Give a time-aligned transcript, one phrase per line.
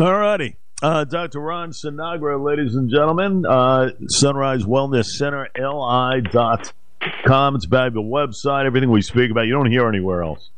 [0.00, 0.56] All righty.
[0.80, 1.40] Uh, Dr.
[1.40, 7.56] Ron Sinagra, ladies and gentlemen, uh, Sunrise Wellness Center, li.com.
[7.56, 8.64] It's valuable website.
[8.64, 10.50] Everything we speak about, you don't hear anywhere else.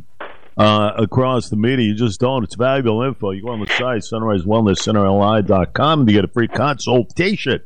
[0.59, 2.45] Uh, across the media, you just don't.
[2.45, 3.31] It's valuable info.
[3.31, 7.63] You go on the site, Sunrise Wellness Center, li.com, you get a free consultation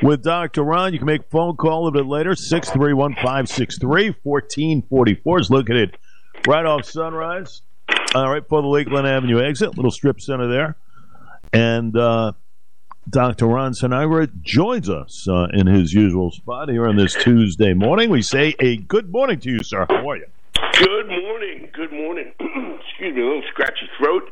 [0.00, 0.62] with Dr.
[0.62, 0.92] Ron.
[0.92, 5.40] You can make a phone call a bit later, 631 563 1444.
[5.40, 5.98] Is located
[6.46, 7.62] right off Sunrise,
[8.14, 10.76] All right, for the Lakeland Avenue exit, little strip center there.
[11.54, 12.32] And uh,
[13.08, 13.46] Dr.
[13.46, 18.10] Ron Sinagra joins us uh, in his usual spot here on this Tuesday morning.
[18.10, 19.86] We say a good morning to you, sir.
[19.88, 20.26] How are you?
[20.72, 21.68] Good morning.
[21.72, 22.32] Good morning.
[22.40, 24.24] Excuse me, a little scratchy throat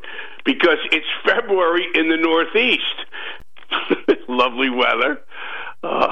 [0.43, 2.83] because it's February in the Northeast.
[4.27, 5.21] Lovely weather.
[5.81, 6.07] Uh,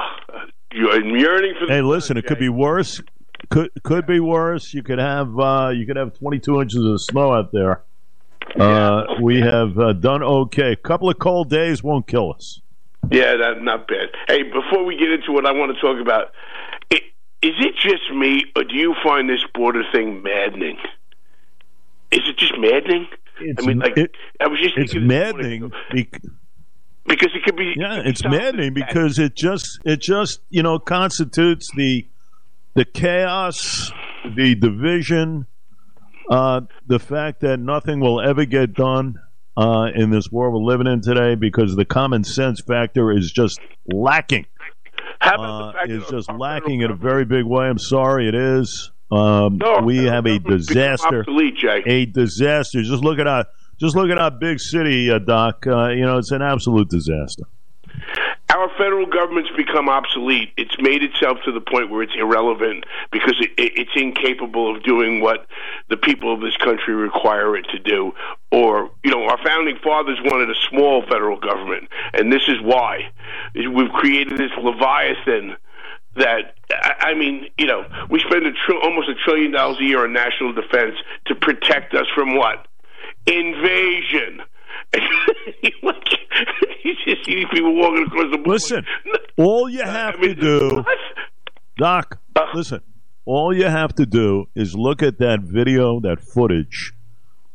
[0.71, 1.67] I'm yearning for.
[1.67, 3.01] hey, listen, it could be worse.
[3.49, 4.73] Could could be worse.
[4.73, 7.83] You could have uh, you could have 22 inches of snow out there.
[8.59, 10.73] Uh, we have uh, done okay.
[10.73, 12.61] A couple of cold days won't kill us.
[13.11, 14.09] Yeah, that not bad.
[14.27, 16.31] Hey, before we get into what I want to talk about,
[16.89, 17.03] it,
[17.41, 20.77] is it just me, or do you find this border thing maddening?
[22.11, 23.07] Is it just maddening?
[23.39, 26.11] It's, I mean, like it, I was just it's thinking this morning, maddening.
[26.11, 26.21] bec-
[27.05, 27.73] because it could be.
[27.75, 32.07] Yeah, it's maddening because it just it just you know constitutes the
[32.75, 33.91] the chaos,
[34.35, 35.47] the division,
[36.29, 39.19] uh, the fact that nothing will ever get done
[39.57, 43.59] uh, in this world we're living in today because the common sense factor is just
[43.91, 44.45] lacking.
[45.21, 47.67] Uh, is just lacking in a very big way.
[47.67, 48.91] I'm sorry, it is.
[49.11, 51.19] Um, No, we have a disaster.
[51.19, 52.81] Obsolete, A disaster.
[52.81, 53.45] Just look at our
[53.79, 55.65] just look at our big city, uh, Doc.
[55.67, 57.43] Uh, you know, it's an absolute disaster.
[58.53, 60.51] Our federal government's become obsolete.
[60.57, 64.83] It's made itself to the point where it's irrelevant because it, it, it's incapable of
[64.83, 65.47] doing what
[65.89, 68.11] the people of this country require it to do.
[68.51, 73.11] Or, you know, our founding fathers wanted a small federal government, and this is why.
[73.55, 75.55] We've created this Leviathan
[76.17, 76.55] that
[76.99, 80.11] I mean, you know, we spend a tr- almost a trillion dollars a year on
[80.11, 80.95] national defense
[81.27, 82.67] to protect us from what
[83.25, 84.41] invasion.
[86.83, 88.49] you just see these people walking across the border.
[88.51, 88.85] Listen,
[89.37, 90.97] all you have I mean, to do, what?
[91.77, 92.19] Doc.
[92.35, 92.81] Uh, Listen,
[93.25, 96.93] all you have to do is look at that video, that footage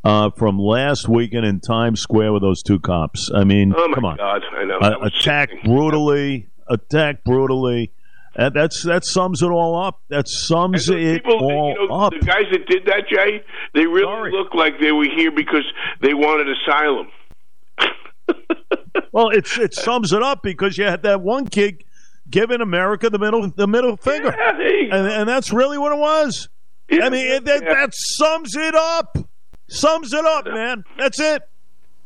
[0.04, 3.31] uh, from last weekend in Times Square with those two cops.
[3.34, 4.42] I mean, Oh come on, God!
[4.56, 4.78] I know.
[4.78, 7.92] uh, attacked brutally, attacked brutally.
[8.38, 10.03] And that's that sums it all up.
[10.10, 12.12] That sums it people, all you know, up.
[12.12, 13.42] the guys that did that, Jay,
[13.72, 14.31] they really Sorry.
[14.32, 15.65] look like they were here because
[16.03, 17.09] they wanted asylum.
[19.12, 21.84] Well, it's it sums it up because you had that one kid
[22.29, 24.97] giving America the middle the middle finger, Yeah, go.
[24.97, 26.49] and, and that's really what it was.
[26.91, 27.75] Yeah, I mean, it, that, yeah.
[27.75, 29.17] that sums it up.
[29.69, 30.84] Sums it up, man.
[30.99, 31.43] That's it.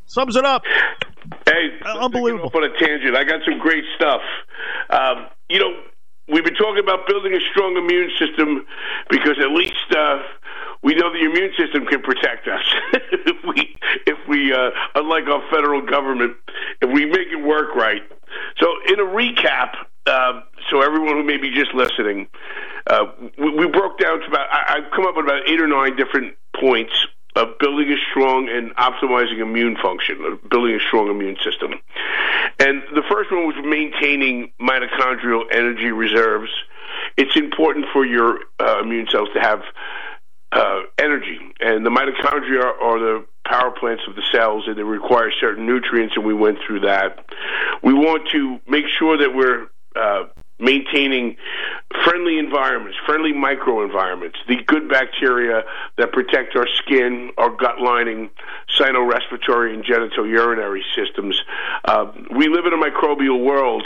[0.06, 0.62] Sums it up.
[1.46, 2.48] Hey, Uh, unbelievable.
[2.50, 3.16] take it off on a tangent.
[3.16, 4.22] I got some great stuff.
[4.90, 5.70] Um, you know,
[6.28, 8.64] we've been talking about building a strong immune system
[9.10, 10.22] because at least uh,
[10.82, 12.62] we know the immune system can protect us.
[12.92, 13.76] if we,
[14.06, 16.36] if we, uh, unlike our federal government,
[16.80, 18.02] if we make it work right.
[18.58, 19.74] So, in a recap,
[20.06, 22.28] uh, so everyone who may be just listening,
[22.86, 23.06] uh,
[23.38, 24.48] we, we broke down to about.
[24.50, 26.92] I, I've come up with about eight or nine different points
[27.36, 31.74] of building a strong and optimizing immune function, of building a strong immune system.
[32.58, 36.50] And the first one was maintaining mitochondrial energy reserves.
[37.16, 39.62] It's important for your uh, immune cells to have
[40.52, 45.30] uh, energy, and the mitochondria are the power plants of the cells, and they require
[45.40, 47.24] certain nutrients, and we went through that.
[47.82, 49.66] We want to make sure that we're
[49.96, 50.24] uh,
[50.60, 51.36] maintaining
[52.04, 55.62] friendly environments, friendly microenvironments, the good bacteria
[55.98, 58.30] that protect our skin, our gut lining,
[58.78, 61.40] cytorespiratory and genitourinary systems.
[61.84, 63.84] Uh, we live in a microbial world,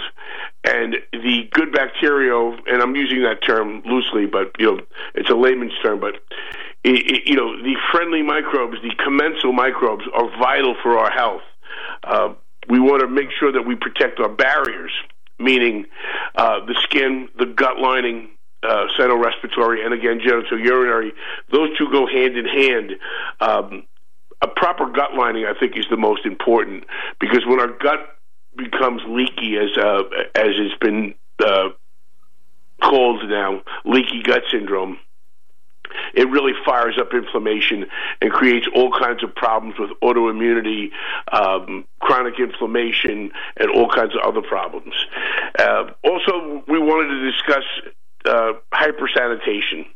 [0.64, 2.34] and the good bacteria,
[2.66, 4.80] and I'm using that term loosely, but you know
[5.14, 6.14] it's a layman's term, but
[6.84, 11.42] it, it, you know the friendly microbes, the commensal microbes, are vital for our health.
[12.02, 12.34] Uh,
[12.68, 14.92] we want to make sure that we protect our barriers,
[15.38, 15.86] meaning
[16.36, 18.28] uh, the skin, the gut lining,
[18.62, 21.10] uh, cytorespiratory, and again genitourinary.
[21.50, 22.92] Those two go hand in hand.
[23.40, 23.84] Um,
[24.42, 26.84] a proper gut lining, I think, is the most important
[27.20, 28.00] because when our gut
[28.56, 30.02] becomes leaky, as uh,
[30.34, 31.14] as has been
[31.44, 31.70] uh,
[32.82, 34.98] called now, leaky gut syndrome.
[36.14, 37.86] It really fires up inflammation
[38.20, 40.90] and creates all kinds of problems with autoimmunity,
[41.32, 44.94] um, chronic inflammation, and all kinds of other problems.
[45.58, 47.64] Uh, also, we wanted to discuss
[48.26, 49.86] uh, hypersanitation.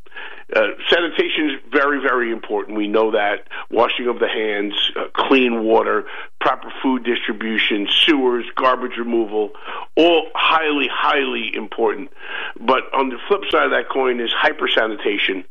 [0.55, 2.77] Uh, sanitation is very, very important.
[2.77, 3.47] We know that.
[3.71, 6.07] Washing of the hands, uh, clean water,
[6.41, 9.51] proper food distribution, sewers, garbage removal,
[9.95, 12.11] all highly, highly important.
[12.59, 15.45] But on the flip side of that coin is hypersanitation.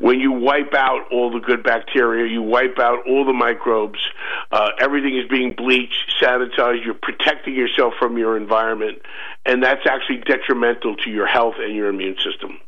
[0.00, 3.98] When you wipe out all the good bacteria, you wipe out all the microbes,
[4.50, 9.02] uh, everything is being bleached, sanitized, you're protecting yourself from your environment,
[9.44, 12.58] and that's actually detrimental to your health and your immune system.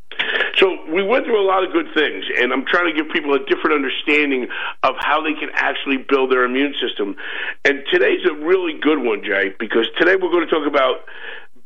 [0.58, 3.32] So we went through a lot of good things, and I'm trying to give people
[3.32, 4.48] a different understanding
[4.82, 7.16] of how they can actually build their immune system.
[7.64, 11.08] And today's a really good one, Jay, because today we're going to talk about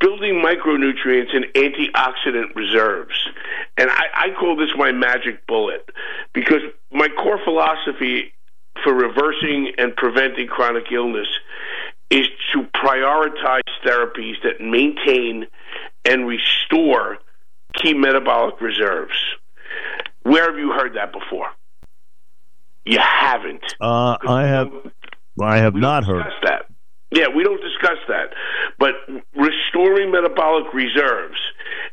[0.00, 3.28] building micronutrients and antioxidant reserves.
[3.76, 5.88] And I, I call this my magic bullet
[6.32, 6.60] because
[6.92, 8.32] my core philosophy
[8.84, 11.28] for reversing and preventing chronic illness
[12.10, 15.46] is to prioritize therapies that maintain
[16.04, 17.18] and restore
[17.74, 19.16] key metabolic reserves.
[20.22, 21.48] Where have you heard that before?
[22.84, 23.64] You haven't.
[23.80, 24.70] Uh, I have.
[25.40, 26.55] I have not heard that.
[27.12, 28.34] Yeah, we don't discuss that.
[28.78, 28.94] But
[29.34, 31.38] restoring metabolic reserves,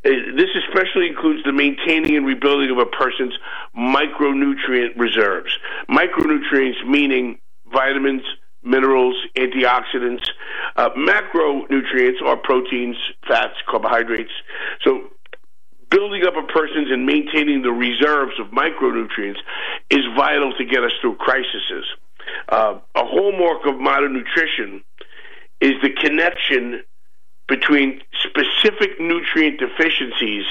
[0.04, 3.38] uh, this especially includes the maintaining and rebuilding of a person's
[3.78, 5.56] micronutrient reserves.
[5.90, 7.40] Micronutrients meaning
[7.72, 8.24] vitamins,
[8.64, 10.26] minerals, antioxidants.
[10.76, 12.96] Uh, macronutrients are proteins,
[13.28, 14.32] fats, carbohydrates.
[14.84, 15.10] So
[15.90, 19.38] building up a person's and maintaining the reserves of micronutrients
[19.92, 21.86] is vital to get us through crises.
[22.50, 24.82] Uh, a hallmark of modern nutrition
[25.64, 26.84] is the connection
[27.48, 30.46] between specific nutrient deficiencies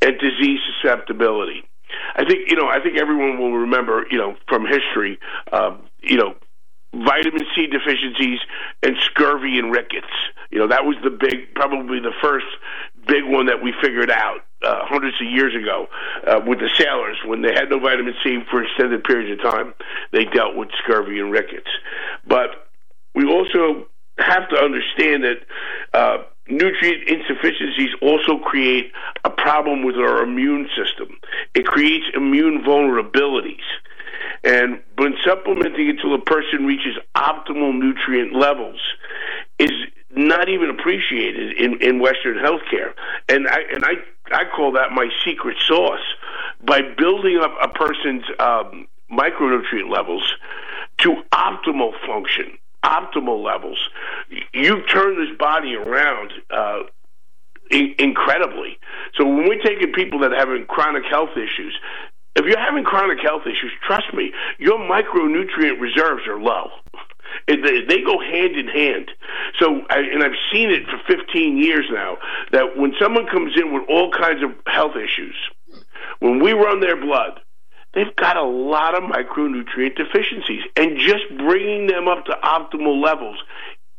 [0.00, 1.62] and disease susceptibility.
[2.16, 2.66] I think you know.
[2.66, 5.18] I think everyone will remember, you know, from history,
[5.52, 6.34] uh, you know,
[6.92, 8.40] vitamin C deficiencies
[8.82, 10.10] and scurvy and rickets.
[10.50, 12.46] You know, that was the big, probably the first
[13.06, 15.86] big one that we figured out uh, hundreds of years ago
[16.26, 19.74] uh, with the sailors when they had no vitamin C for extended periods of time.
[20.12, 21.70] They dealt with scurvy and rickets,
[22.26, 22.68] but
[23.14, 23.86] we also
[24.18, 25.38] have to understand that
[25.92, 26.18] uh,
[26.48, 28.92] nutrient insufficiencies also create
[29.24, 31.16] a problem with our immune system.
[31.54, 33.64] It creates immune vulnerabilities.
[34.42, 38.80] And when supplementing until a person reaches optimal nutrient levels
[39.58, 39.72] is
[40.10, 42.92] not even appreciated in, in Western healthcare.
[43.28, 43.94] And I and I
[44.30, 46.04] I call that my secret sauce
[46.64, 50.32] by building up a person's um, micronutrient levels
[50.98, 53.78] to optimal function, optimal levels.
[54.52, 56.32] You turn this body around.
[56.50, 56.80] Uh,
[57.70, 58.78] incredibly.
[59.16, 61.74] So when we're taking people that are having chronic health issues,
[62.36, 66.68] if you're having chronic health issues, trust me, your micronutrient reserves are low.
[67.46, 69.10] They go hand in hand.
[69.58, 72.18] So, and I've seen it for 15 years now,
[72.52, 75.34] that when someone comes in with all kinds of health issues,
[76.20, 77.40] when we run their blood,
[77.94, 80.62] they've got a lot of micronutrient deficiencies.
[80.76, 83.38] And just bringing them up to optimal levels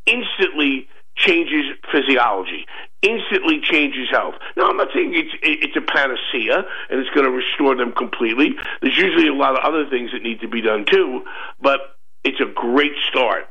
[0.06, 2.66] instantly changes physiology,
[3.02, 4.36] instantly changes health.
[4.58, 8.52] Now, I'm not saying it's it's a panacea and it's going to restore them completely.
[8.82, 11.24] There's usually a lot of other things that need to be done too,
[11.62, 11.80] but
[12.24, 13.48] it's a great start.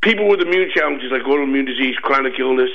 [0.00, 2.70] People with immune challenges like autoimmune disease, chronic illness,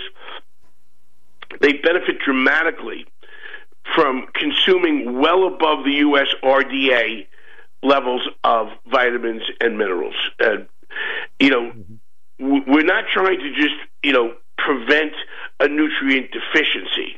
[1.62, 3.06] they benefit dramatically
[3.96, 6.28] from consuming well above the U.S.
[6.44, 7.28] RDA
[7.84, 10.16] levels of vitamins and minerals.
[10.40, 10.58] Uh,
[11.40, 11.72] you know,
[12.40, 15.14] we're not trying to just you know prevent
[15.60, 17.18] a nutrient deficiency.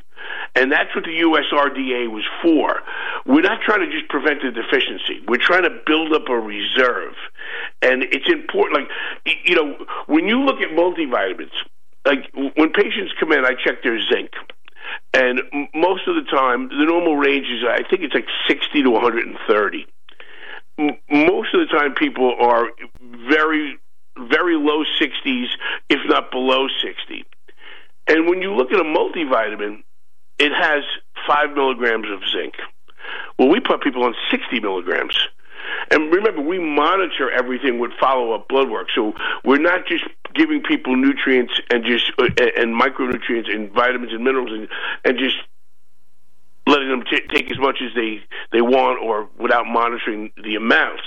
[0.56, 2.80] And that's what the USRDA was for.
[3.26, 5.20] We're not trying to just prevent a deficiency.
[5.26, 7.14] We're trying to build up a reserve.
[7.82, 11.50] And it's important, like, you know, when you look at multivitamins,
[12.06, 14.30] like when patients come in, I check their zinc.
[15.12, 15.40] And
[15.74, 19.86] most of the time, the normal range is, I think it's like 60 to 130.
[21.10, 22.68] Most of the time, people are
[23.28, 23.78] very
[24.18, 25.46] very low 60s,
[25.88, 27.24] if not below 60.
[28.06, 29.82] And when you look at a multivitamin,
[30.38, 30.84] it has
[31.26, 32.54] five milligrams of zinc.
[33.38, 35.16] Well, we put people on 60 milligrams.
[35.90, 38.88] And remember, we monitor everything with follow up blood work.
[38.94, 39.14] So
[39.44, 44.50] we're not just giving people nutrients and just uh, and micronutrients and vitamins and minerals
[44.52, 44.68] and,
[45.04, 45.36] and just
[46.66, 48.20] letting them t- take as much as they
[48.52, 51.02] they want or without monitoring the amounts.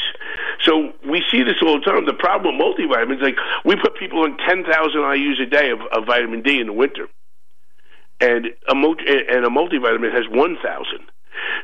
[0.61, 2.05] So we see this all the time.
[2.05, 5.79] The problem with multivitamins, like we put people on ten thousand IU's a day of,
[5.91, 7.07] of vitamin D in the winter,
[8.19, 11.05] and a multi, and a multivitamin has one thousand.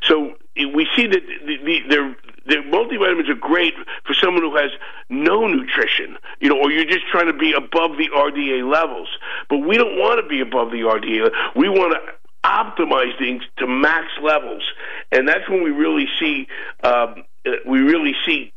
[0.04, 2.16] So we see that the, the, the,
[2.46, 3.74] the multivitamins are great
[4.06, 4.72] for someone who has
[5.10, 9.08] no nutrition, you know, or you're just trying to be above the RDA levels.
[9.50, 11.56] But we don't want to be above the RDA.
[11.56, 14.64] We want to optimize things to max levels.
[15.12, 16.48] and that's when we really see
[16.84, 18.54] um, uh, we really see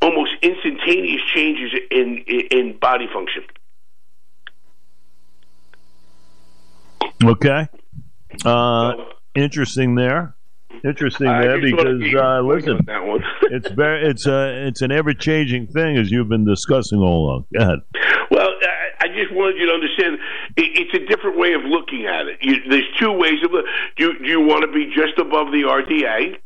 [0.00, 3.42] almost instantaneous changes in in body function.
[7.24, 7.66] Okay.
[8.44, 8.92] Uh,
[9.34, 10.36] interesting there.
[10.84, 12.86] Interesting there because uh, listen,
[13.50, 17.44] it's very it's a it's an ever changing thing as you've been discussing all along.
[17.52, 17.78] Go ahead.
[18.30, 20.18] Well, I, I just wanted you to understand
[20.56, 22.38] it, it's a different way of looking at it.
[22.40, 25.62] You, there's two ways of do you, do you want to be just above the
[25.62, 26.36] RDA,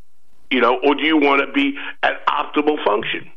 [0.50, 3.30] you know, or do you want to be at optimal function?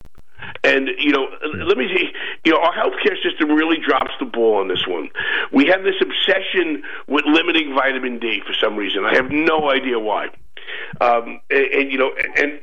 [0.63, 1.27] And you know,
[1.65, 2.09] let me see.
[2.43, 5.09] You know, our healthcare system really drops the ball on this one.
[5.51, 9.05] We have this obsession with limiting vitamin D for some reason.
[9.05, 10.29] I have no idea why.
[11.01, 12.59] Um, and, and you know, and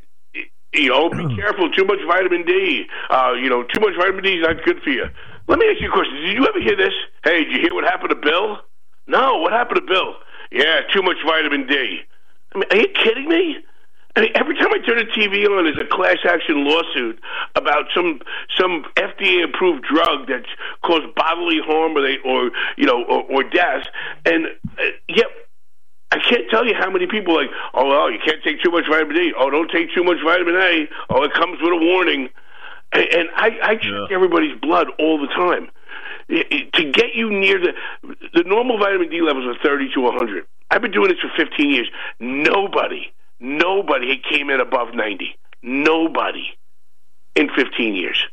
[0.73, 1.71] you know, be careful.
[1.71, 2.85] Too much vitamin D.
[3.11, 5.05] Uh, you know, too much vitamin D is not good for you.
[5.49, 6.15] Let me ask you a question.
[6.15, 6.95] Did you ever hear this?
[7.25, 8.59] Hey, did you hear what happened to Bill?
[9.07, 10.15] No, what happened to Bill?
[10.51, 12.01] Yeah, too much vitamin D.
[12.55, 13.57] I mean, are you kidding me?
[14.15, 17.19] I mean, every time I turn the TV on, there's a class action lawsuit
[17.57, 18.21] about some
[18.59, 20.49] some FDA approved drug that's
[20.85, 23.85] caused bodily harm or they or you know or, or death,
[24.27, 24.47] and
[24.79, 25.27] uh, yet
[26.13, 28.71] I can't tell you how many people are like, oh well, you can't take too
[28.71, 29.33] much vitamin D.
[29.37, 30.89] Oh, don't take too much vitamin A.
[31.11, 32.29] Oh, it comes with a warning.
[32.93, 34.15] And, and I, I check yeah.
[34.15, 35.71] everybody's blood all the time
[36.29, 37.73] to get you near the
[38.35, 40.45] the normal vitamin D levels are 30 to 100.
[40.71, 41.91] I've been doing this for 15 years.
[42.21, 45.37] Nobody Nobody came in above 90.
[45.65, 46.45] Nobody
[47.35, 48.25] in 15 years.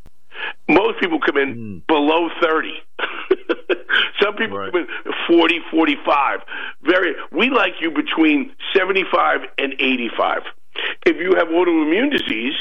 [0.68, 1.88] Most people come in mm.
[1.88, 2.70] below 30.
[4.22, 4.72] Some people right.
[4.72, 4.88] come in
[5.28, 6.40] 40, 45.
[6.84, 10.44] Very, we like you between 75 and 85.
[11.06, 12.56] If you have autoimmune disease,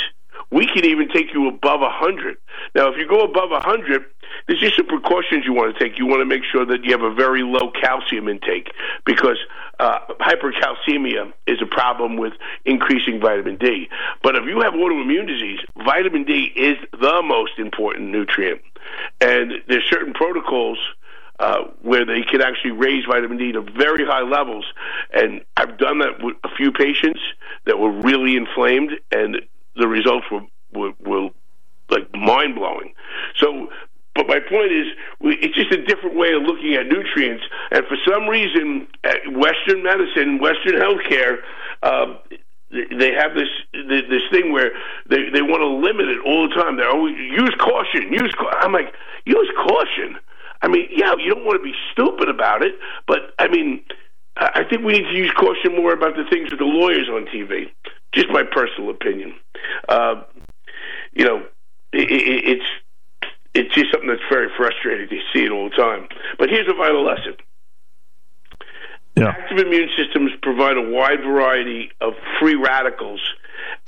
[0.50, 2.36] we can even take you above 100.
[2.74, 4.04] Now, if you go above 100,
[4.48, 5.98] there's just some precautions you want to take.
[5.98, 8.72] You want to make sure that you have a very low calcium intake
[9.04, 9.36] because
[9.78, 12.32] uh, hypercalcemia is a problem with
[12.64, 13.88] increasing vitamin D.
[14.22, 18.62] But if you have autoimmune disease, vitamin D is the most important nutrient.
[19.20, 20.78] And there's certain protocols
[21.38, 24.64] uh, where they can actually raise vitamin D to very high levels.
[25.12, 27.20] And I've done that with a few patients
[27.66, 29.42] that were really inflamed, and
[29.76, 30.40] the results were,
[30.72, 31.28] were, were
[31.90, 32.94] like mind blowing.
[33.36, 33.68] So
[34.18, 34.86] but my point is,
[35.20, 37.44] it's just a different way of looking at nutrients.
[37.70, 38.88] And for some reason,
[39.30, 41.38] Western medicine, Western healthcare,
[41.84, 42.18] uh,
[42.70, 44.72] they have this this thing where
[45.08, 46.76] they they want to limit it all the time.
[46.76, 48.12] They're always use caution.
[48.12, 48.92] Use I'm like
[49.24, 50.18] use caution.
[50.62, 52.74] I mean, yeah, you don't want to be stupid about it,
[53.06, 53.84] but I mean,
[54.36, 57.26] I think we need to use caution more about the things with the lawyers on
[57.26, 57.70] TV.
[58.12, 59.34] Just my personal opinion.
[59.88, 60.24] Uh,
[61.12, 61.46] you know,
[61.92, 62.66] it, it, it's
[63.58, 66.08] it's just something that's very frustrating to see it all the time.
[66.38, 67.34] But here's a vital lesson.
[69.16, 69.30] Yeah.
[69.30, 73.20] Active immune systems provide a wide variety of free radicals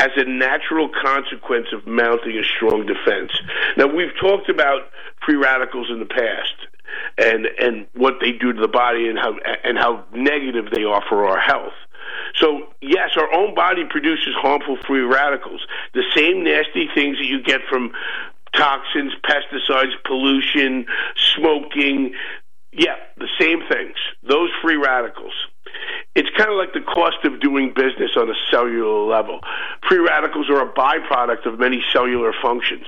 [0.01, 3.31] as a natural consequence of mounting a strong defense.
[3.77, 4.91] Now, we've talked about
[5.25, 6.55] free radicals in the past
[7.17, 11.03] and and what they do to the body and how and how negative they are
[11.09, 11.75] for our health.
[12.35, 17.43] So, yes, our own body produces harmful free radicals, the same nasty things that you
[17.43, 17.93] get from
[18.55, 20.87] toxins, pesticides, pollution,
[21.37, 22.15] smoking.
[22.73, 23.97] Yeah, the same things.
[24.23, 25.35] Those free radicals.
[26.15, 29.41] It's kind of like the cost of doing business on a cellular level.
[29.89, 32.87] Free radicals are a byproduct of many cellular functions.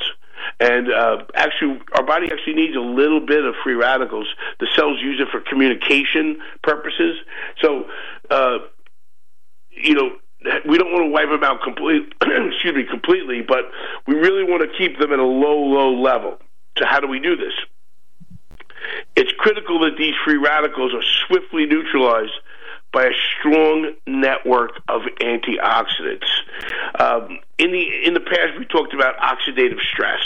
[0.58, 4.26] And uh, actually, our body actually needs a little bit of free radicals.
[4.60, 7.18] The cells use it for communication purposes.
[7.60, 7.84] So,
[8.30, 8.58] uh,
[9.70, 10.10] you know,
[10.68, 12.08] we don't want to wipe them out completely.
[12.22, 13.70] excuse me, completely, but
[14.06, 16.38] we really want to keep them at a low, low level.
[16.78, 17.52] So how do we do this?
[19.16, 22.32] It's critical that these free radicals are swiftly neutralized
[22.92, 26.28] by a strong network of antioxidants.
[26.98, 30.22] Um, in the in the past, we talked about oxidative stress,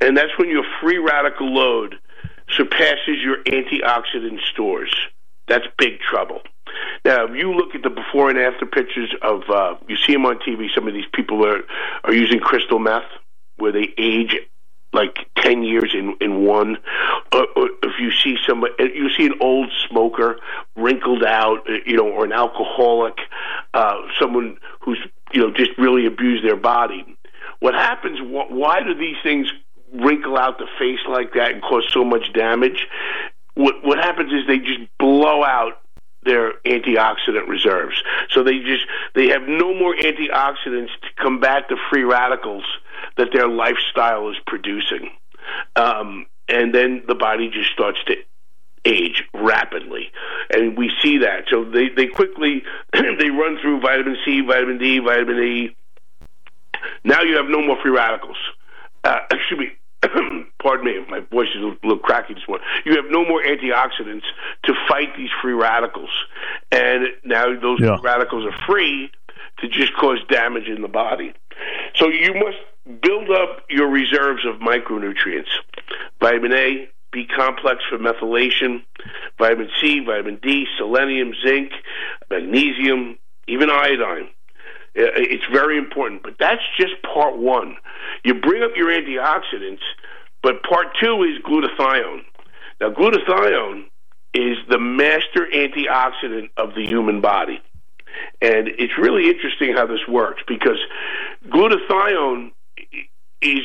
[0.00, 1.96] and that's when your free radical load
[2.50, 4.94] surpasses your antioxidant stores.
[5.48, 6.42] That's big trouble.
[7.04, 10.26] Now, if you look at the before and after pictures of, uh, you see them
[10.26, 10.66] on TV.
[10.74, 11.62] Some of these people are
[12.04, 13.04] are using crystal meth,
[13.56, 14.36] where they age
[14.92, 16.78] like ten years in in one.
[17.32, 20.38] Uh, or if you see somebody, you see an old smoker,
[20.74, 23.18] wrinkled out, uh, you know, or an alcoholic,
[23.74, 24.98] uh, someone who's
[25.32, 27.04] you know just really abused their body.
[27.60, 28.18] What happens?
[28.22, 29.50] Why do these things
[29.92, 32.86] wrinkle out the face like that and cause so much damage?
[33.54, 35.80] What what happens is they just blow out
[36.26, 38.02] their antioxidant reserves.
[38.30, 42.64] So they just they have no more antioxidants to combat the free radicals
[43.16, 45.10] that their lifestyle is producing.
[45.74, 48.16] Um, and then the body just starts to
[48.84, 50.12] age rapidly,
[50.50, 51.44] and we see that.
[51.50, 55.76] So they they quickly they run through vitamin C, vitamin D, vitamin E.
[57.04, 58.36] Now you have no more free radicals.
[59.02, 59.72] Uh, excuse me.
[60.62, 62.66] pardon me, my voice is a little cracky this morning.
[62.84, 64.24] You have no more antioxidants
[64.64, 66.10] to fight these free radicals,
[66.70, 67.98] and now those yeah.
[68.02, 69.10] radicals are free
[69.58, 71.32] to just cause damage in the body.
[71.96, 75.48] So you must build up your reserves of micronutrients:
[76.20, 78.82] vitamin A, B complex for methylation,
[79.38, 81.72] vitamin C, vitamin D, selenium, zinc,
[82.30, 84.28] magnesium, even iodine.
[84.96, 87.76] Uh, it's very important, but that's just part one.
[88.24, 89.82] You bring up your antioxidants,
[90.42, 92.22] but part two is glutathione.
[92.80, 93.84] Now, glutathione
[94.34, 97.60] is the master antioxidant of the human body.
[98.40, 100.78] And it's really interesting how this works because
[101.48, 102.52] glutathione
[103.42, 103.60] is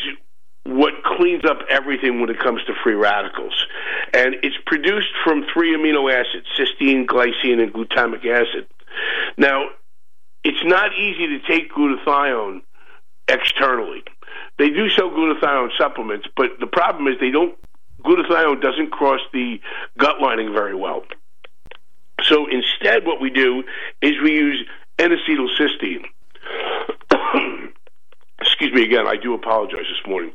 [0.65, 3.65] what cleans up everything when it comes to free radicals.
[4.13, 8.67] And it's produced from three amino acids cysteine, glycine, and glutamic acid.
[9.37, 9.69] Now,
[10.43, 12.61] it's not easy to take glutathione
[13.27, 14.03] externally.
[14.57, 17.55] They do sell glutathione supplements, but the problem is they don't.
[18.03, 19.59] Glutathione doesn't cross the
[19.97, 21.03] gut lining very well.
[22.23, 23.63] So instead, what we do
[24.01, 24.65] is we use
[24.99, 26.05] N-acetylcysteine.
[28.41, 29.07] Excuse me again.
[29.07, 30.31] I do apologize this morning.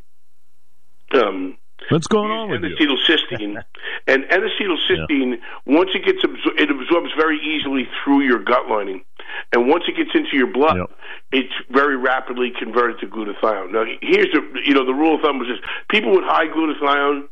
[1.15, 1.57] Um,
[1.89, 3.63] What's going on with N-acetylcysteine,
[4.07, 5.75] and N-acetylcysteine, yeah.
[5.75, 9.05] once it gets absor- it absorbs very easily through your gut lining,
[9.53, 10.91] and once it gets into your blood, yep.
[11.33, 13.73] it's very rapidly converted to glutathione.
[13.73, 15.59] Now, here's the you know the rule of thumb is this:
[15.91, 17.29] people with high glutathione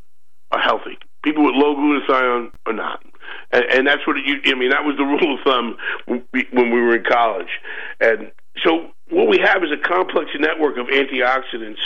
[0.52, 0.98] are healthy.
[1.22, 3.02] People with low glutathione are not.
[3.50, 6.46] And, and that's what you, I mean, that was the rule of thumb when we,
[6.52, 7.60] when we were in college.
[8.00, 8.30] And
[8.62, 11.82] so what we have is a complex network of antioxidants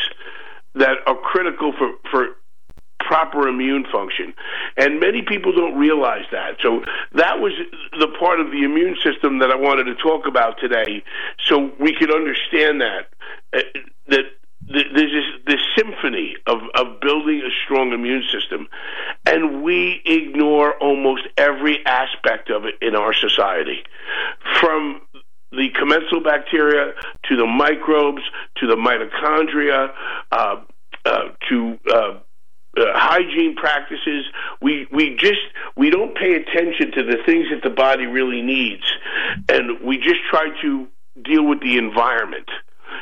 [0.75, 2.27] that are critical for, for
[3.09, 4.35] proper immune function.
[4.77, 6.59] And many people don't realize that.
[6.61, 6.85] So
[7.15, 7.53] that was
[7.99, 11.03] the part of the immune system that I wanted to talk about today
[11.47, 13.09] so we could understand that.
[13.53, 13.61] Uh,
[14.09, 14.25] that
[14.61, 18.69] there's this, this symphony of, of building a strong immune system,
[19.25, 23.79] and we ignore almost every aspect of it in our society.
[24.61, 25.01] From
[25.53, 26.93] the commensal bacteria
[27.29, 28.23] to the microbes
[28.57, 29.91] to the mitochondria
[30.33, 30.57] uh,
[31.07, 32.19] uh, to uh,
[32.79, 34.25] uh, hygiene practices.
[34.61, 35.41] We we just
[35.77, 38.85] we don't pay attention to the things that the body really needs,
[39.49, 40.87] and we just try to
[41.25, 42.49] deal with the environment.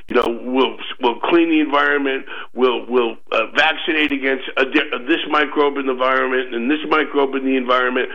[0.09, 2.27] You know, we'll we'll clean the environment.
[2.55, 7.35] We'll we'll uh, vaccinate against a, a, this microbe in the environment and this microbe
[7.35, 8.09] in the environment.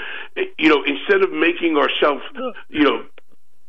[0.57, 2.21] You know, instead of making ourselves,
[2.69, 3.03] you know,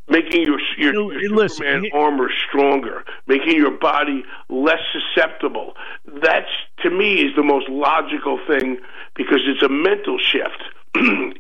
[0.09, 5.75] making your your, your listen, Superman armor stronger, making your body less susceptible.
[6.23, 6.51] That's
[6.83, 8.79] to me is the most logical thing
[9.15, 10.63] because it's a mental shift.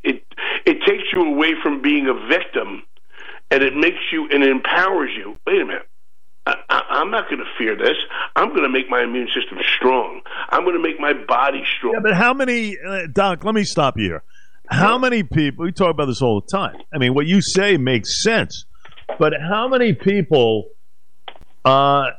[0.04, 0.24] it
[0.64, 2.82] it takes you away from being a victim,
[3.50, 5.36] and it makes you and it empowers you.
[5.46, 5.88] Wait a minute.
[6.44, 7.96] I, am not going to fear this.
[8.34, 10.22] I'm going to make my immune system strong.
[10.48, 11.94] I'm going to make my body strong.
[11.94, 13.44] Yeah, but how many, uh, Doc?
[13.44, 14.24] Let me stop you here.
[14.68, 15.64] How many people?
[15.64, 16.76] We talk about this all the time.
[16.94, 18.64] I mean, what you say makes sense,
[19.18, 20.70] but how many people
[21.64, 22.10] uh,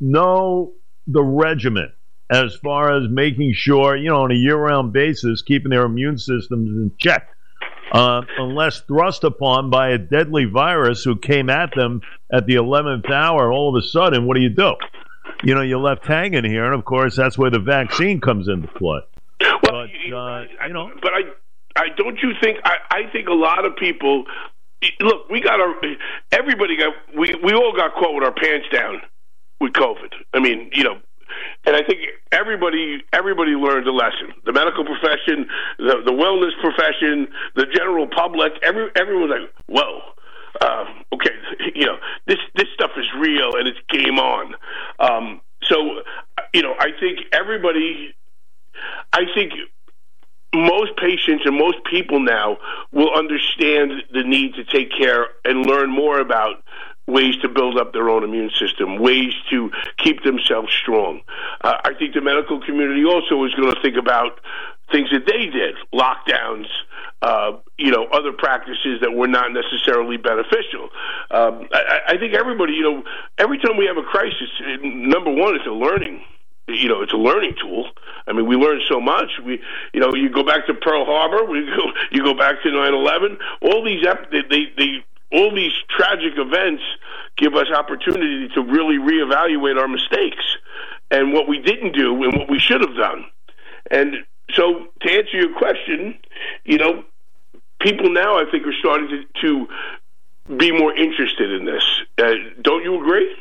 [0.00, 0.72] know
[1.06, 1.92] the regimen
[2.30, 6.68] as far as making sure, you know, on a year-round basis, keeping their immune systems
[6.70, 7.28] in check?
[7.92, 12.00] uh, unless thrust upon by a deadly virus who came at them
[12.32, 13.52] at the 11th hour.
[13.52, 14.74] All of a sudden, what do you do?
[15.42, 18.68] You know, you're left hanging here, and of course, that's where the vaccine comes into
[18.68, 19.00] play.
[19.40, 21.20] Well, but, you, uh, you know, but I,
[21.76, 22.58] I don't you think?
[22.64, 24.24] I, I think a lot of people.
[25.00, 25.74] Look, we got our.
[26.32, 26.94] Everybody got.
[27.16, 29.00] We we all got caught with our pants down
[29.60, 30.12] with COVID.
[30.34, 30.98] I mean, you know,
[31.66, 32.00] and I think
[32.32, 34.32] everybody everybody learned a lesson.
[34.44, 35.46] The medical profession,
[35.78, 40.00] the the wellness profession, the general public, every everyone's like, whoa.
[40.60, 41.30] Uh, okay,
[41.74, 44.54] you know this this stuff is real and it's game on.
[44.98, 46.00] Um, so,
[46.52, 48.14] you know, I think everybody,
[49.12, 49.52] I think
[50.54, 52.58] most patients and most people now
[52.92, 56.62] will understand the need to take care and learn more about
[57.06, 61.20] ways to build up their own immune system, ways to keep themselves strong.
[61.60, 64.40] Uh, I think the medical community also is going to think about
[64.92, 66.66] things that they did, lockdowns,
[67.22, 70.88] uh, you know, other practices that were not necessarily beneficial.
[71.30, 73.02] Um, I, I think everybody, you know,
[73.38, 74.48] every time we have a crisis,
[74.82, 76.22] number one, it's a learning
[76.74, 77.90] you know it's a learning tool.
[78.26, 79.30] I mean, we learn so much.
[79.44, 79.60] We,
[79.92, 82.94] you know, you go back to Pearl Harbor, we go, you go back to nine
[82.94, 83.38] eleven.
[83.62, 86.82] All these ep- they, they they all these tragic events
[87.36, 90.44] give us opportunity to really reevaluate our mistakes
[91.10, 93.24] and what we didn't do and what we should have done.
[93.90, 94.16] And
[94.54, 96.18] so, to answer your question,
[96.64, 97.04] you know,
[97.80, 99.66] people now, I think, are starting to,
[100.48, 101.84] to be more interested in this.
[102.18, 103.34] Uh, don't you agree?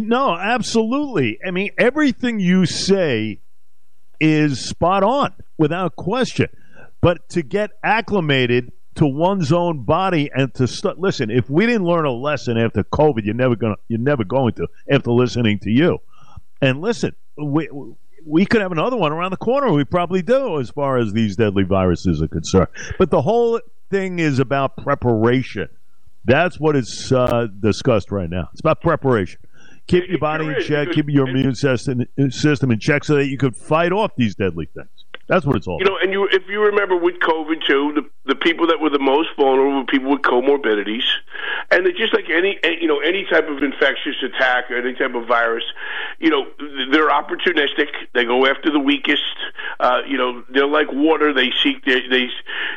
[0.00, 1.38] No, absolutely.
[1.46, 3.40] I mean, everything you say
[4.20, 6.48] is spot on without question.
[7.00, 11.84] But to get acclimated to one's own body and to st- listen, if we didn't
[11.84, 15.70] learn a lesson after COVID, you're never gonna you're never going to after listening to
[15.70, 15.98] you.
[16.60, 17.68] And listen, we
[18.24, 19.72] we could have another one around the corner.
[19.72, 22.68] We probably do, as far as these deadly viruses are concerned.
[22.98, 25.68] But the whole thing is about preparation.
[26.24, 28.48] That's what is uh, discussed right now.
[28.52, 29.40] It's about preparation
[29.86, 33.38] keep your body in check, keep your immune system system in check, so that you
[33.38, 34.88] could fight off these deadly things.
[35.28, 35.76] That's what it's all.
[35.76, 35.86] About.
[35.86, 38.90] You know, and you if you remember with COVID too, the the people that were
[38.90, 41.04] the most vulnerable were people with comorbidities,
[41.70, 45.14] and it's just like any you know any type of infectious attack or any type
[45.14, 45.64] of virus,
[46.18, 46.46] you know
[46.90, 47.88] they're opportunistic.
[48.14, 49.22] They go after the weakest.
[49.78, 51.32] Uh, you know they're like water.
[51.32, 52.26] They seek they they,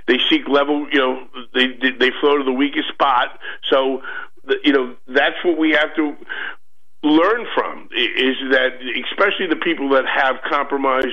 [0.08, 0.88] they seek level.
[0.92, 3.40] You know they they flow to the weakest spot.
[3.70, 4.02] So
[4.64, 6.16] you know that's what we have to
[7.06, 8.74] learn from is that
[9.12, 11.08] especially the people that have compromised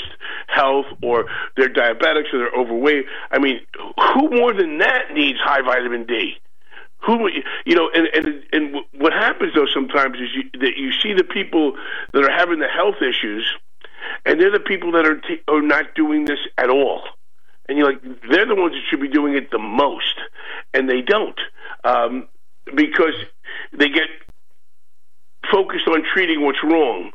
[0.46, 1.26] health or
[1.57, 3.61] they're diabetics or they're overweight i mean
[4.14, 6.35] who more than that needs high vitamin d?
[7.07, 7.28] Who
[7.66, 11.24] you know and and and what happens though sometimes is you, that you see the
[11.24, 11.76] people
[12.12, 13.44] that are having the health issues
[14.24, 17.02] and they're the people that are t- are not doing this at all.
[17.68, 20.14] And you're like they're the ones that should be doing it the most
[20.72, 21.40] and they don't
[21.83, 22.28] um,
[22.74, 23.14] because
[23.76, 24.09] they get
[25.53, 27.12] focused on treating what's wrong,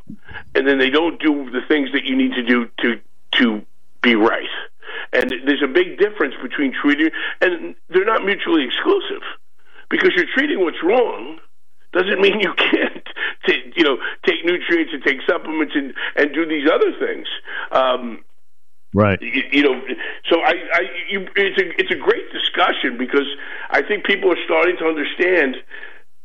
[0.56, 3.00] and then they don't do the things that you need to do to
[3.34, 3.66] to
[4.02, 4.50] be right.
[5.12, 7.10] And there's a big difference between treating,
[7.42, 9.24] and they're not mutually exclusive,
[9.90, 11.40] because you're treating what's wrong
[11.94, 13.08] doesn't mean you can't,
[13.48, 17.28] take, you know, take nutrients and take supplements and and do these other things.
[17.72, 18.24] Um,
[18.94, 19.22] Right.
[19.22, 19.82] You, you, know,
[20.30, 23.28] so I, I you, it's a it's a great discussion because
[23.70, 25.58] I think people are starting to understand,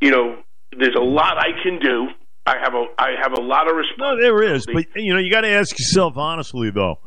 [0.00, 0.38] you know,
[0.78, 2.08] there's a lot I can do.
[2.44, 4.22] I have a I have a lot of responsibility.
[4.22, 6.98] No, there is, but you know, you got to ask yourself honestly, though,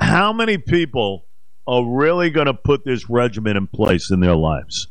[0.00, 1.24] how many people
[1.66, 4.88] are really going to put this regimen in place in their lives?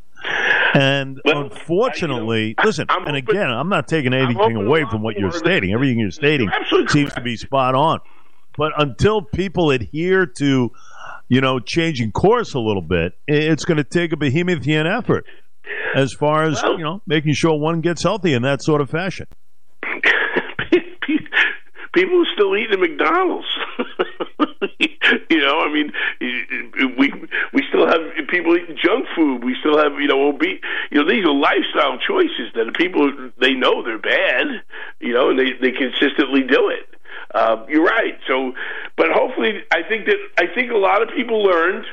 [0.74, 4.86] And well, unfortunately, I, you know, listen, I'm and again, I'm not taking anything away
[4.89, 5.74] from what you're stating.
[5.74, 7.15] Everything you're stating seems correct.
[7.15, 8.00] to be spot on.
[8.58, 10.72] But until people adhere to,
[11.30, 15.26] you know, changing course a little bit, it's going to take a behemothine effort
[15.96, 18.90] as far as well, you know making sure one gets healthy in that sort of
[18.90, 19.28] fashion.
[21.94, 23.48] People still eat at McDonald's.
[25.30, 25.92] you know, I mean,
[26.98, 27.12] we
[27.54, 29.44] we still have people eating junk food.
[29.44, 30.62] We still have you know obese.
[30.90, 34.64] You know, these are lifestyle choices that people they know they're bad.
[35.02, 36.88] You know, and they they consistently do it.
[37.34, 38.18] Uh, you're right.
[38.28, 38.54] So,
[38.96, 41.86] but hopefully, I think that I think a lot of people learned.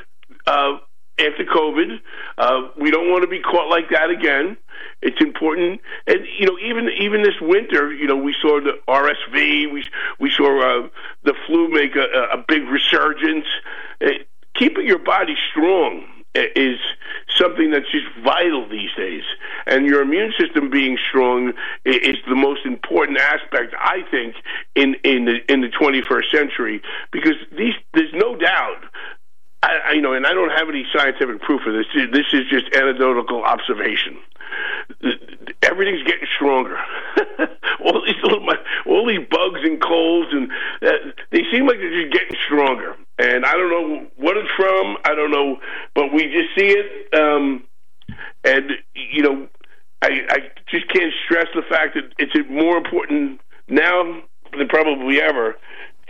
[0.47, 0.77] Uh,
[1.19, 1.99] after COVID.
[2.37, 4.57] Uh, we don't want to be caught like that again.
[5.01, 9.71] It's important, and you know, even even this winter, you know, we saw the RSV,
[9.71, 9.83] we
[10.19, 10.89] we saw uh,
[11.23, 13.45] the flu make a, a big resurgence.
[14.01, 14.09] Uh,
[14.55, 16.05] keeping your body strong
[16.35, 16.77] is
[17.35, 19.23] something that's just vital these days.
[19.65, 21.53] And your immune system being strong
[21.85, 24.35] is the most important aspect, I think,
[24.75, 28.83] in in the in the 21st century because these there's no doubt
[29.61, 31.85] I, I, you know, and I don't have any scientific proof of this.
[32.11, 34.17] This is just anecdotal observation.
[35.61, 36.77] Everything's getting stronger.
[37.83, 38.47] all these little,
[38.87, 40.49] all these bugs and colds, and
[40.81, 42.95] uh, they seem like they're just getting stronger.
[43.17, 44.97] And I don't know what it's from.
[45.03, 45.57] I don't know,
[45.93, 47.13] but we just see it.
[47.13, 47.63] Um,
[48.45, 49.47] and you know,
[50.01, 50.37] I, I
[50.71, 54.21] just can't stress the fact that it's more important now
[54.57, 55.55] than probably ever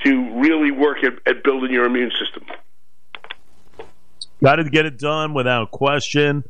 [0.06, 2.46] to really work at, at building your immune system.
[4.44, 6.44] Got to get it done without question.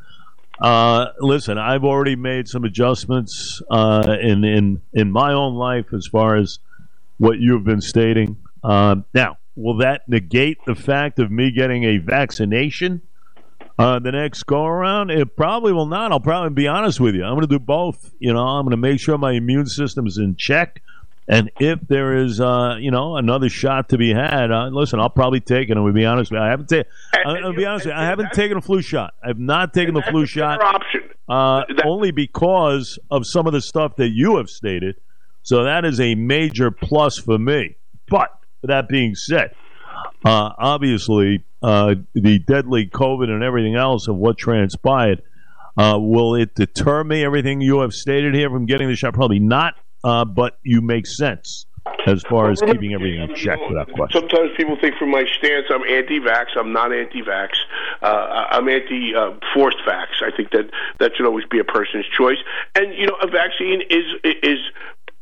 [0.62, 6.06] Uh, listen, I've already made some adjustments uh, in in in my own life as
[6.06, 6.60] far as
[7.18, 8.38] what you've been stating.
[8.64, 13.02] Uh, now, will that negate the fact of me getting a vaccination
[13.78, 15.12] uh, the next go around?
[15.12, 16.12] It probably will not.
[16.12, 17.24] I'll probably be honest with you.
[17.24, 18.14] I'm going to do both.
[18.20, 20.82] You know, I'm going to make sure my immune system is in check.
[21.30, 25.12] And if there is, uh, you know, another shot to be had, uh, listen, I'll
[25.12, 25.74] probably take it.
[25.74, 26.92] And we'll be honest with you, I haven't taken.
[27.26, 29.14] I'll be honest with you, I haven't taken a flu shot.
[29.24, 30.62] I've not taken the flu shot.
[30.62, 31.02] Option.
[31.28, 34.96] Uh, only because of some of the stuff that you have stated.
[35.44, 37.76] So that is a major plus for me.
[38.08, 38.30] But
[38.64, 39.54] that being said,
[40.26, 45.22] uh, obviously uh, the deadly COVID and everything else of what transpired.
[45.78, 47.24] Uh, will it deter me?
[47.24, 49.14] Everything you have stated here from getting the shot?
[49.14, 51.66] Probably not uh, but you make sense.
[52.06, 54.22] As far as keeping everything in check without question.
[54.22, 56.58] Sometimes people think from my stance I'm anti-vax.
[56.58, 57.50] I'm not anti-vax.
[58.02, 60.08] Uh, I'm anti-forced uh, vax.
[60.22, 62.38] I think that that should always be a person's choice.
[62.76, 64.60] And you know, a vaccine is is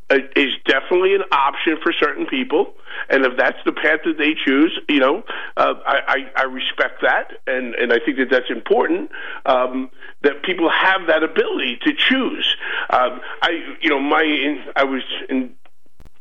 [0.09, 2.73] uh, is definitely an option for certain people,
[3.09, 5.21] and if that's the path that they choose, you know,
[5.57, 9.11] uh, I, I, I respect that, and and I think that that's important
[9.45, 9.89] um,
[10.21, 12.55] that people have that ability to choose.
[12.89, 15.53] Um, I, you know, my in, I was in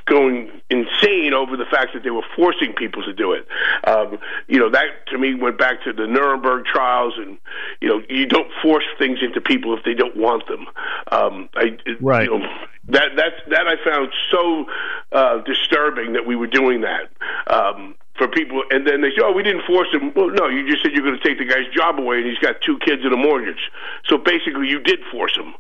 [0.07, 3.47] going insane over the fact that they were forcing people to do it.
[3.87, 7.39] Um, you know, that to me went back to the Nuremberg trials, and
[7.81, 10.67] you know, you don't force things into people if they don't want them.
[11.11, 12.29] Um, I, right.
[12.29, 12.47] You know,
[12.89, 14.67] that that that I found so
[15.13, 17.11] uh, disturbing that we were doing that.
[17.53, 20.67] Um, for people, and then they say, "Oh, we didn't force him." Well, no, you
[20.71, 23.03] just said you're going to take the guy's job away, and he's got two kids
[23.05, 23.71] and a mortgage.
[24.07, 25.53] So basically, you did force him.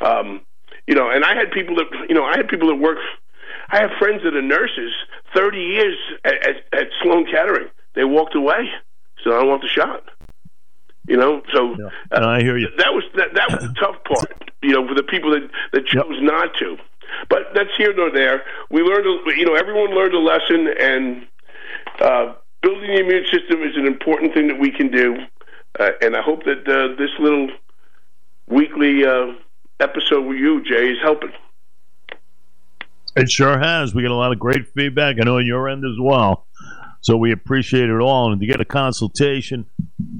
[0.00, 0.40] Um,
[0.86, 2.98] you know, and I had people that you know, I had people that work
[3.70, 4.92] I have friends that are nurses,
[5.34, 7.68] 30 years at, at, at Sloan Kettering.
[7.94, 8.70] They walked away,
[9.22, 10.04] so I don't want the shot.
[11.08, 11.88] You know, so yeah.
[12.10, 12.68] uh, I hear you.
[12.78, 14.50] That was that, that was the tough part.
[14.62, 16.22] You know, for the people that that chose yep.
[16.22, 16.76] not to.
[17.28, 18.44] But that's here nor there.
[18.70, 21.26] We learned, you know, everyone learned a lesson, and
[22.00, 25.16] uh, building the immune system is an important thing that we can do.
[25.78, 27.48] Uh, and I hope that uh, this little
[28.48, 29.32] weekly uh,
[29.80, 31.32] episode with you, Jay, is helping.
[33.16, 33.94] It sure has.
[33.94, 35.16] We get a lot of great feedback.
[35.18, 36.46] I know on your end as well.
[37.00, 38.30] So we appreciate it all.
[38.30, 39.66] And to get a consultation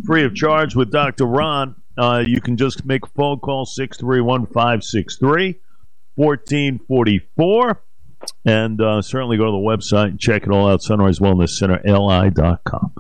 [0.05, 1.27] free of charge with Dr.
[1.27, 5.61] Ron, uh, you can just make a phone call 631 563
[6.15, 7.83] 1444.
[8.47, 11.81] And uh, certainly go to the website and check it all out, Sunrise Wellness Center,
[11.85, 12.93] li.com.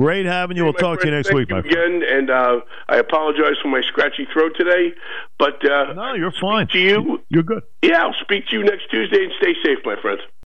[0.00, 0.64] Great having you.
[0.64, 3.68] We'll talk friend, to you next week, you my again, and uh, I apologize for
[3.68, 4.94] my scratchy throat today.
[5.38, 6.68] But uh, no, you're fine.
[6.68, 7.64] To you, you're good.
[7.82, 10.18] Yeah, I'll speak to you next Tuesday, and stay safe, my friend.